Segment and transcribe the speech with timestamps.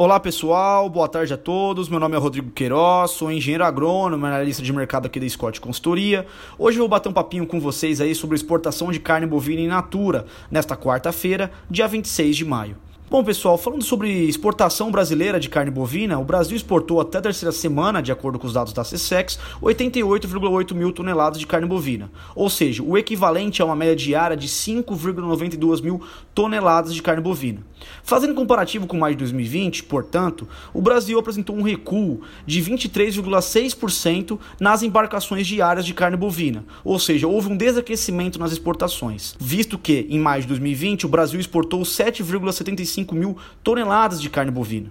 [0.00, 1.88] Olá pessoal, boa tarde a todos.
[1.88, 6.24] Meu nome é Rodrigo Queiroz, sou engenheiro agrônomo, analista de mercado aqui da Scott Consultoria.
[6.56, 9.66] Hoje eu vou bater um papinho com vocês aí sobre exportação de carne bovina in
[9.66, 12.76] natura nesta quarta-feira, dia 26 de maio.
[13.10, 17.50] Bom, pessoal, falando sobre exportação brasileira de carne bovina, o Brasil exportou até a terceira
[17.50, 22.50] semana, de acordo com os dados da CSEX, 88,8 mil toneladas de carne bovina, ou
[22.50, 26.02] seja, o equivalente a uma média diária de 5,92 mil
[26.34, 27.62] toneladas de carne bovina.
[28.02, 34.82] Fazendo comparativo com mais de 2020, portanto, o Brasil apresentou um recuo de 23,6% nas
[34.82, 40.18] embarcações diárias de carne bovina, ou seja, houve um desaquecimento nas exportações, visto que, em
[40.18, 44.90] mais de 2020, o Brasil exportou 7,75 5 mil toneladas de carne bovina.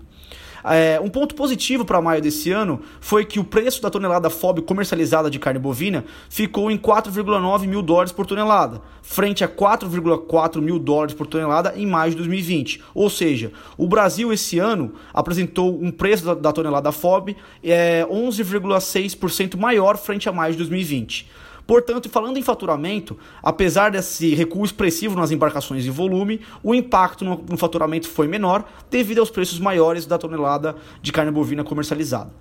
[0.64, 4.62] É, um ponto positivo para maio desse ano foi que o preço da tonelada FOB
[4.64, 10.78] comercializada de carne bovina ficou em 4,9 mil dólares por tonelada, frente a 4,4 mil
[10.78, 12.82] dólares por tonelada em maio de 2020.
[12.94, 19.58] Ou seja, o Brasil esse ano apresentou um preço da, da tonelada FOB é, 11,6%
[19.58, 21.30] maior frente a maio de 2020.
[21.68, 27.44] Portanto, falando em faturamento, apesar desse recuo expressivo nas embarcações e volume, o impacto no,
[27.50, 32.32] no faturamento foi menor devido aos preços maiores da tonelada de carne bovina comercializada.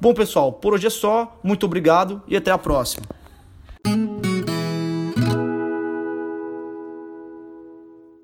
[0.00, 1.38] Bom, pessoal, por hoje é só.
[1.42, 3.04] Muito obrigado e até a próxima.